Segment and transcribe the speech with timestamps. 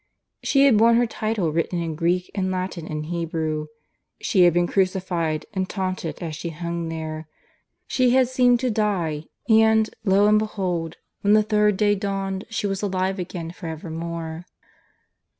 [0.41, 3.67] She had borne her title written in Greek and Latin and Hebrew.
[4.19, 7.27] She had been crucified, and taunted as she hung there;
[7.85, 10.97] she had seemed to die; and, to and behold!
[11.21, 14.45] when the Third Day dawned she was alive again for evermore.